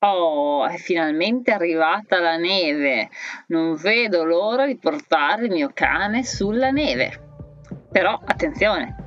Oh, 0.00 0.66
è 0.66 0.76
finalmente 0.76 1.52
arrivata 1.52 2.20
la 2.20 2.36
neve. 2.36 3.08
Non 3.48 3.76
vedo 3.76 4.24
l'ora 4.24 4.66
di 4.66 4.76
portare 4.76 5.46
il 5.46 5.50
mio 5.50 5.70
cane 5.72 6.22
sulla 6.22 6.70
neve. 6.70 7.24
Però 7.90 8.20
attenzione, 8.22 9.06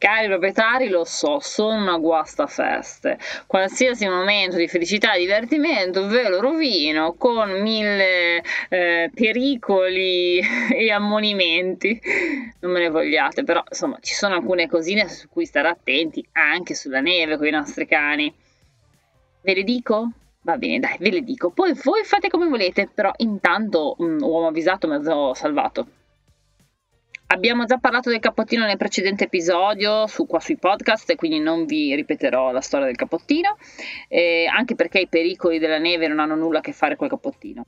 Cari 0.00 0.28
proprietari, 0.28 0.88
lo 0.88 1.04
so, 1.04 1.40
sono 1.40 1.78
una 1.78 1.98
guastafeste. 1.98 3.18
Qualsiasi 3.46 4.08
momento 4.08 4.56
di 4.56 4.66
felicità 4.66 5.12
e 5.12 5.18
divertimento 5.18 6.06
ve 6.06 6.26
lo 6.26 6.40
rovino 6.40 7.12
con 7.18 7.60
mille 7.60 8.42
eh, 8.70 9.10
pericoli 9.12 10.40
e 10.72 10.90
ammonimenti. 10.90 12.00
Non 12.60 12.72
me 12.72 12.80
ne 12.80 12.90
vogliate, 12.90 13.42
però 13.42 13.62
insomma 13.66 13.98
ci 14.00 14.14
sono 14.14 14.34
alcune 14.34 14.68
cosine 14.68 15.08
su 15.08 15.28
cui 15.28 15.46
stare 15.46 15.68
attenti 15.68 16.26
anche 16.32 16.74
sulla 16.74 17.00
neve 17.00 17.36
con 17.36 17.46
i 17.46 17.50
nostri 17.50 17.86
cani. 17.86 18.32
Ve 19.42 19.54
le 19.54 19.64
dico? 19.64 20.10
Va 20.42 20.56
bene, 20.56 20.78
dai, 20.78 20.96
ve 20.98 21.10
le 21.10 21.22
dico. 21.22 21.50
Poi 21.50 21.72
voi 21.84 22.04
fate 22.04 22.28
come 22.28 22.48
volete, 22.48 22.88
però 22.92 23.12
intanto 23.18 23.94
un 23.98 24.16
mm, 24.16 24.22
uomo 24.22 24.48
avvisato, 24.48 24.86
mezzo 24.88 25.32
salvato. 25.34 25.86
Abbiamo 27.32 27.64
già 27.64 27.78
parlato 27.78 28.10
del 28.10 28.18
cappottino 28.18 28.66
nel 28.66 28.76
precedente 28.76 29.24
episodio 29.24 30.06
su, 30.06 30.26
qua 30.26 30.40
sui 30.40 30.56
podcast, 30.56 31.14
quindi 31.14 31.38
non 31.38 31.64
vi 31.64 31.94
ripeterò 31.94 32.50
la 32.50 32.60
storia 32.60 32.86
del 32.86 32.96
cappottino, 32.96 33.56
eh, 34.08 34.46
anche 34.52 34.74
perché 34.74 34.98
i 34.98 35.06
pericoli 35.06 35.58
della 35.58 35.78
neve 35.78 36.08
non 36.08 36.18
hanno 36.18 36.34
nulla 36.34 36.58
a 36.58 36.62
che 36.62 36.72
fare 36.72 36.96
col 36.96 37.08
cappottino. 37.08 37.64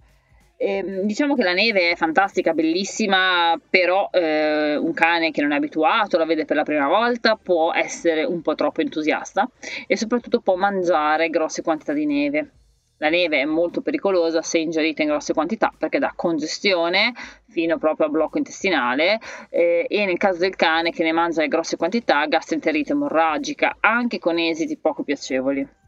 Eh, 0.65 1.01
diciamo 1.03 1.35
che 1.35 1.43
la 1.43 1.55
neve 1.55 1.91
è 1.91 1.97
fantastica, 1.97 2.53
bellissima, 2.53 3.61
però 3.69 4.09
eh, 4.13 4.77
un 4.77 4.93
cane 4.93 5.33
che 5.33 5.43
non 5.43 5.51
è 5.51 5.57
abituato, 5.57 6.17
la 6.19 6.25
vede 6.25 6.45
per 6.45 6.55
la 6.55 6.63
prima 6.63 6.87
volta, 6.87 7.35
può 7.35 7.73
essere 7.75 8.23
un 8.23 8.43
po' 8.43 8.55
troppo 8.55 8.81
entusiasta 8.81 9.51
e 9.89 9.97
soprattutto 9.97 10.39
può 10.39 10.55
mangiare 10.55 11.31
grosse 11.31 11.63
quantità 11.63 11.93
di 11.93 12.07
neve. 12.07 12.51
La 12.99 13.09
neve 13.09 13.41
è 13.41 13.45
molto 13.45 13.81
pericolosa 13.81 14.41
se 14.43 14.59
ingerita 14.59 15.03
in 15.03 15.09
grosse 15.09 15.33
quantità 15.33 15.75
perché 15.77 15.99
dà 15.99 16.13
congestione 16.15 17.13
fino 17.49 17.77
proprio 17.79 18.07
al 18.07 18.13
blocco 18.13 18.39
intestinale 18.39 19.19
eh, 19.51 19.85
e 19.89 20.05
nel 20.07 20.17
caso 20.17 20.39
del 20.39 20.55
cane 20.55 20.93
che 20.93 21.03
ne 21.03 21.11
mangia 21.11 21.43
in 21.43 21.49
grosse 21.49 21.77
quantità 21.77 22.25
gastroenterite 22.27 22.93
emorragica 22.93 23.79
anche 23.81 24.21
con 24.21 24.39
esiti 24.39 24.77
poco 24.77 25.03
piacevoli. 25.03 25.82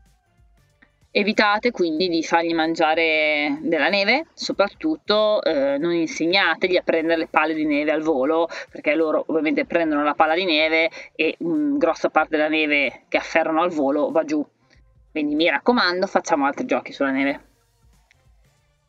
Evitate 1.17 1.71
quindi 1.71 2.09
di 2.09 2.25
fargli 2.25 2.53
mangiare 2.53 3.59
della 3.61 3.89
neve, 3.89 4.27
soprattutto 4.35 5.41
eh, 5.45 5.79
non 5.79 5.93
insegnategli 5.93 6.77
a 6.77 6.83
prendere 6.83 7.19
le 7.19 7.29
palle 7.29 7.55
di 7.55 7.65
neve 7.65 7.93
al 7.93 8.03
volo, 8.03 8.49
perché 8.69 8.97
loro 8.97 9.23
ovviamente 9.29 9.65
prendono 9.65 10.03
la 10.03 10.15
palla 10.15 10.35
di 10.35 10.45
neve 10.45 10.91
e 11.15 11.37
mh, 11.39 11.77
grossa 11.77 12.09
parte 12.09 12.37
della 12.37 12.49
neve 12.49 13.05
che 13.09 13.17
afferrano 13.17 13.63
al 13.63 13.71
volo 13.71 14.11
va 14.11 14.25
giù 14.25 14.45
quindi 15.13 15.37
mi 15.37 15.49
raccomando, 15.49 16.09
facciamo 16.09 16.45
altri 16.45 16.65
giochi 16.65 16.93
sulla 16.93 17.13
neve. 17.13 17.41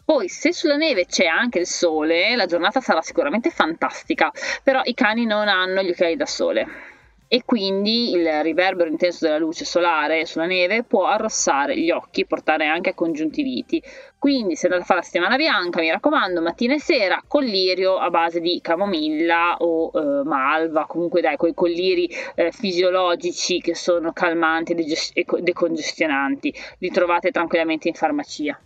Poi, 0.04 0.28
se 0.28 0.52
sulla 0.52 0.76
neve 0.76 1.06
c'è 1.06 1.28
anche 1.28 1.60
il 1.60 1.68
sole, 1.68 2.36
la 2.36 2.48
giornata 2.48 2.82
sarà 2.82 3.04
sicuramente 3.04 3.52
fantastica, 3.52 4.32
però 4.64 4.82
i 4.86 4.96
cani 4.96 5.28
non 5.28 5.48
hanno 5.48 5.84
gli 5.84 5.92
occhiali 5.92 6.16
da 6.16 6.26
sole 6.26 6.95
e 7.28 7.44
quindi 7.44 8.12
il 8.12 8.44
riverbero 8.44 8.90
intenso 8.90 9.26
della 9.26 9.38
luce 9.38 9.66
solare 9.66 10.26
sulla 10.26 10.46
neve 10.46 10.84
può 10.84 11.06
arrossare 11.06 11.78
gli 11.78 11.90
occhi 11.90 12.22
e 12.22 12.26
portare 12.26 12.66
anche 12.66 12.92
a 12.92 12.94
congiuntiviti. 12.94 13.82
Quindi 14.18 14.56
se 14.56 14.66
andate 14.66 14.84
a 14.84 14.86
fare 14.86 15.00
la 15.00 15.06
settimana 15.06 15.36
bianca, 15.36 15.82
mi 15.82 15.92
raccomando, 15.92 16.42
mattina 16.42 16.74
e 16.74 16.80
sera, 16.80 17.24
collirio 17.28 17.98
a 17.98 18.10
base 18.10 18.40
di 18.40 18.60
camomilla 18.62 19.56
o 19.60 19.92
eh, 19.94 20.24
malva, 20.24 20.86
comunque 20.86 21.22
dai, 21.22 21.36
quei 21.36 21.54
colliri 21.54 22.10
eh, 22.36 22.52
fisiologici 22.52 23.60
che 23.62 23.76
sono 23.76 24.14
calmanti 24.14 24.74
e 24.74 25.26
decongestionanti, 25.42 26.54
li 26.80 26.90
trovate 26.90 27.32
tranquillamente 27.32 27.88
in 27.88 27.94
farmacia. 27.94 28.60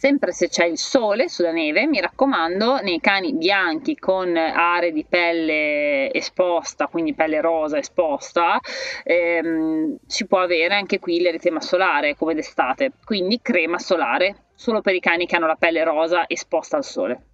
Sempre 0.00 0.32
se 0.32 0.48
c'è 0.48 0.64
il 0.64 0.78
sole 0.78 1.28
sulla 1.28 1.52
neve, 1.52 1.86
mi 1.86 2.00
raccomando, 2.00 2.78
nei 2.78 3.00
cani 3.00 3.34
bianchi 3.34 3.96
con 3.96 4.34
aree 4.34 4.92
di 4.92 5.04
pelle 5.06 6.10
esposta, 6.10 6.86
quindi 6.86 7.12
pelle 7.12 7.42
rosa 7.42 7.76
esposta, 7.76 8.58
ehm, 9.04 9.98
si 10.06 10.26
può 10.26 10.38
avere 10.38 10.72
anche 10.72 10.98
qui 10.98 11.20
l'eritema 11.20 11.60
solare 11.60 12.16
come 12.16 12.32
d'estate, 12.32 12.92
quindi 13.04 13.40
crema 13.42 13.78
solare 13.78 14.44
solo 14.54 14.80
per 14.80 14.94
i 14.94 15.00
cani 15.00 15.26
che 15.26 15.36
hanno 15.36 15.46
la 15.46 15.56
pelle 15.56 15.84
rosa 15.84 16.24
esposta 16.26 16.78
al 16.78 16.84
sole. 16.84 17.29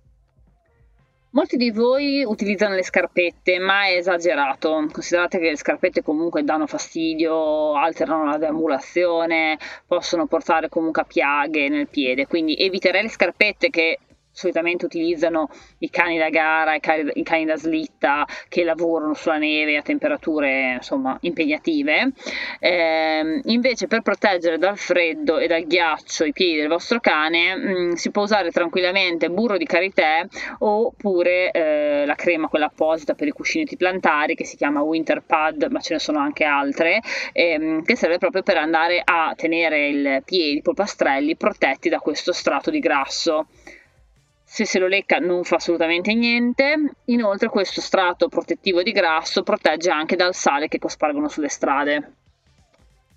Molti 1.37 1.59
di 1.59 1.71
voi 1.71 2.25
utilizzano 2.25 2.75
le 2.77 2.83
scarpette, 2.83 3.59
ma 3.59 3.85
è 3.89 3.99
esagerato. 3.99 4.89
Considerate 4.91 5.39
che 5.39 5.51
le 5.51 5.59
scarpette 5.59 6.03
comunque 6.03 6.43
danno 6.45 6.67
fastidio, 6.67 7.75
alterano 7.75 8.25
la 8.25 8.39
deambulazione, 8.39 9.59
possono 9.87 10.25
portare 10.25 10.71
comunque 10.71 11.03
a 11.03 11.05
piaghe 11.05 11.69
nel 11.69 11.89
piede. 11.89 12.27
Quindi 12.27 12.57
eviterei 12.57 13.03
le 13.03 13.11
scarpette 13.11 13.69
che 13.69 13.99
solitamente 14.37 14.85
utilizzano 14.85 15.49
i 15.79 15.89
cani 15.89 16.19
da 16.19 16.29
gara, 16.29 16.75
i 16.75 16.81
cani, 16.81 17.11
i 17.15 17.23
cani, 17.23 17.47
da 17.47 17.57
slitta 17.57 18.27
che 18.51 18.65
lavorano 18.65 19.15
sulla 19.15 19.39
neve 19.39 19.79
a 19.79 19.83
temperature 19.83 20.75
insomma 20.75 21.17
impegnative. 21.23 22.13
Eh, 22.61 23.41
invece 23.45 23.87
per 23.87 24.03
proteggere 24.03 24.59
dal 24.59 24.77
freddo 24.77 25.39
e 25.39 25.47
dal 25.47 25.65
ghiaccio 25.65 26.25
i 26.25 26.33
piedi 26.33 26.59
del 26.59 26.69
vostro 26.69 27.01
cane 27.01 27.57
mh, 27.57 27.71
mm, 27.71 27.93
si 27.93 28.11
può 28.11 28.25
usare 28.25 28.51
tranquillamente 28.51 29.31
burro 29.31 29.57
di 29.57 29.65
karité 29.65 30.29
oppure 30.59 31.51
eh, 31.51 32.05
la 32.05 32.15
crema 32.15 32.49
quella 32.49 32.67
apposita 32.67 33.15
per 33.15 33.29
i 33.29 33.33
cuscinetti 33.33 33.77
plantari 33.77 34.35
che 34.35 34.45
si 34.45 34.57
chiama 34.57 34.83
Winter 34.83 35.23
Pad, 35.23 35.69
ma 35.71 35.81
ce 35.81 35.95
ne 35.95 35.99
sono 35.99 36.19
anche 36.19 36.45
altre, 36.45 37.01
ehm, 37.33 37.83
che 37.85 37.97
serve 37.97 38.19
proprio 38.19 38.43
per 38.43 38.59
andare 38.59 39.01
a 39.03 39.33
tenere 39.35 39.89
i 39.89 40.23
piedi, 40.23 40.59
i 40.59 40.63
polpastrelli 40.63 41.37
protetti 41.37 41.89
da 41.89 42.01
questo 42.01 42.33
strato 42.33 42.71
di 42.71 42.81
grasso 42.81 43.47
se 44.49 44.65
se 44.65 44.79
lo 44.79 44.87
lecca 44.87 45.19
non 45.19 45.43
fa 45.43 45.57
assolutamente 45.57 46.15
niente. 46.15 46.93
Inoltre 47.07 47.49
questo 47.49 47.81
strato 47.81 48.29
protettivo 48.29 48.83
di 48.83 48.93
grasso 48.93 49.43
protegge 49.43 49.91
anche 49.91 50.15
dal 50.15 50.35
sale 50.35 50.69
che 50.69 50.79
cospargono 50.79 51.29
sulle 51.29 51.49
strade. 51.49 52.13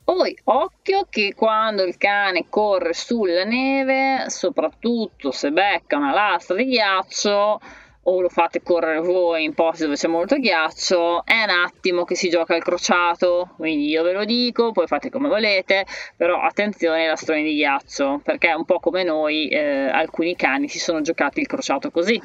Poi 0.03 0.35
occhio 0.45 1.05
che 1.07 1.35
quando 1.35 1.83
il 1.83 1.95
cane 1.97 2.47
corre 2.49 2.93
sulla 2.93 3.43
neve, 3.43 4.25
soprattutto 4.29 5.29
se 5.29 5.51
becca 5.51 5.97
una 5.97 6.11
lastra 6.11 6.55
di 6.55 6.65
ghiaccio, 6.65 7.61
o 8.09 8.21
lo 8.21 8.29
fate 8.29 8.63
correre 8.63 8.99
voi 9.01 9.43
in 9.43 9.53
posti 9.53 9.83
dove 9.83 9.95
c'è 9.95 10.07
molto 10.07 10.37
ghiaccio, 10.37 11.23
è 11.25 11.43
un 11.43 11.49
attimo 11.49 12.05
che 12.05 12.15
si 12.15 12.29
gioca 12.29 12.55
il 12.55 12.63
crociato, 12.63 13.51
quindi 13.55 13.87
io 13.87 14.01
ve 14.01 14.13
lo 14.13 14.25
dico, 14.25 14.71
poi 14.71 14.87
fate 14.87 15.11
come 15.11 15.27
volete, 15.27 15.85
però 16.17 16.41
attenzione 16.41 17.01
ai 17.01 17.07
lastroni 17.07 17.43
di 17.43 17.53
ghiaccio, 17.53 18.19
perché 18.23 18.51
un 18.51 18.65
po' 18.65 18.79
come 18.79 19.03
noi 19.03 19.47
eh, 19.49 19.87
alcuni 19.89 20.35
cani 20.35 20.67
si 20.67 20.79
sono 20.79 21.01
giocati 21.01 21.39
il 21.39 21.47
crociato 21.47 21.91
così. 21.91 22.19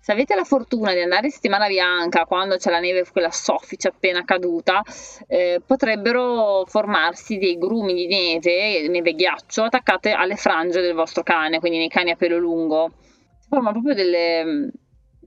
Se 0.00 0.12
avete 0.12 0.34
la 0.34 0.44
fortuna 0.44 0.92
di 0.92 1.00
andare 1.00 1.28
in 1.28 1.32
settimana 1.32 1.66
bianca 1.66 2.26
quando 2.26 2.58
c'è 2.58 2.70
la 2.70 2.78
neve, 2.78 3.06
quella 3.10 3.30
soffice 3.30 3.88
appena 3.88 4.22
caduta, 4.22 4.82
eh, 5.26 5.62
potrebbero 5.66 6.64
formarsi 6.66 7.38
dei 7.38 7.56
grumi 7.56 7.94
di 7.94 8.06
neve, 8.06 8.86
neve 8.88 9.14
ghiaccio, 9.14 9.62
attaccate 9.62 10.12
alle 10.12 10.36
frange 10.36 10.82
del 10.82 10.92
vostro 10.92 11.22
cane, 11.22 11.58
quindi 11.58 11.78
nei 11.78 11.88
cani 11.88 12.10
a 12.10 12.16
pelo 12.16 12.36
lungo 12.36 12.90
formano 13.48 13.72
proprio 13.72 13.94
delle, 13.94 14.70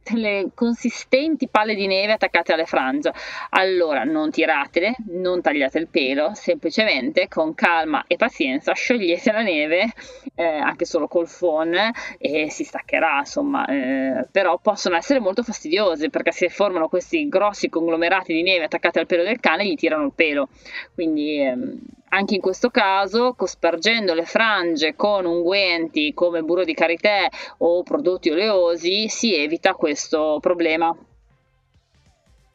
delle 0.03 0.49
consistenti 0.53 1.47
palle 1.47 1.75
di 1.75 1.87
neve 1.87 2.13
attaccate 2.13 2.53
alle 2.53 2.65
frange. 2.65 3.13
Allora 3.49 4.03
non 4.03 4.31
tiratele, 4.31 4.95
non 5.07 5.41
tagliate 5.41 5.79
il 5.79 5.87
pelo, 5.87 6.33
semplicemente 6.33 7.27
con 7.27 7.53
calma 7.53 8.03
e 8.07 8.15
pazienza 8.15 8.73
sciogliete 8.73 9.31
la 9.31 9.41
neve, 9.41 9.93
eh, 10.35 10.43
anche 10.43 10.85
solo 10.85 11.07
col 11.07 11.27
phon, 11.27 11.75
e 12.17 12.49
si 12.49 12.63
staccherà, 12.63 13.19
insomma. 13.19 13.65
Eh, 13.65 14.27
però 14.31 14.57
possono 14.59 14.95
essere 14.95 15.19
molto 15.19 15.43
fastidiose 15.43 16.09
perché 16.09 16.31
se 16.31 16.49
formano 16.49 16.87
questi 16.87 17.27
grossi 17.27 17.69
conglomerati 17.69 18.33
di 18.33 18.43
neve 18.43 18.65
attaccati 18.65 18.99
al 18.99 19.05
pelo 19.05 19.23
del 19.23 19.39
cane, 19.39 19.65
gli 19.65 19.75
tirano 19.75 20.05
il 20.05 20.13
pelo. 20.15 20.49
Quindi. 20.93 21.41
Ehm, 21.41 21.79
anche 22.09 22.35
in 22.35 22.41
questo 22.41 22.69
caso, 22.69 23.33
cospargendo 23.35 24.13
le 24.13 24.25
frange 24.25 24.95
con 24.95 25.25
unguenti 25.25 26.13
come 26.13 26.41
burro 26.41 26.63
di 26.63 26.73
karité 26.73 27.29
o 27.59 27.83
prodotti 27.83 28.29
oleosi, 28.29 29.09
si 29.09 29.35
evita 29.35 29.73
questo 29.73 30.37
problema. 30.41 30.95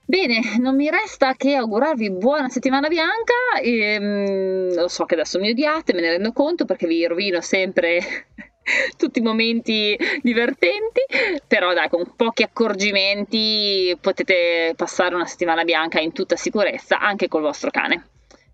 Bene, 0.05 0.59
non 0.59 0.77
mi 0.77 0.91
resta 0.91 1.35
che 1.35 1.55
augurarvi 1.55 2.11
buona 2.11 2.49
settimana 2.49 2.89
bianca. 2.89 3.33
E, 3.63 3.97
um, 3.99 4.75
lo 4.75 4.89
so 4.89 5.05
che 5.05 5.15
adesso 5.15 5.39
mi 5.39 5.51
odiate, 5.51 5.95
me 5.95 6.01
ne 6.01 6.11
rendo 6.11 6.33
conto 6.33 6.65
perché 6.65 6.87
vi 6.87 7.07
rovino 7.07 7.41
sempre 7.41 8.27
tutti 8.99 9.21
i 9.21 9.23
momenti 9.23 9.97
divertenti, 10.21 11.01
però 11.47 11.73
dai, 11.73 11.89
con 11.89 12.15
pochi 12.15 12.43
accorgimenti 12.43 13.97
potete 14.01 14.75
passare 14.77 15.15
una 15.15 15.27
settimana 15.27 15.65
bianca 15.65 15.99
in 16.01 16.13
tutta 16.13 16.37
sicurezza 16.37 16.99
anche 16.99 17.29
col 17.29 17.43
vostro 17.43 17.71
cane. 17.71 18.09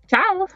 Ciao! 0.05 0.47